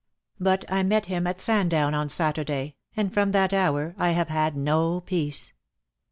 But 0.39 0.65
I 0.67 0.81
met 0.81 1.05
him 1.05 1.27
at 1.27 1.39
Sandown 1.39 1.93
on 1.93 2.09
Saturday, 2.09 2.75
and 2.97 3.13
from 3.13 3.29
that 3.33 3.53
hour 3.53 3.93
I 3.99 4.13
have 4.13 4.29
had 4.29 4.57
no 4.57 4.99
peace. 5.01 5.53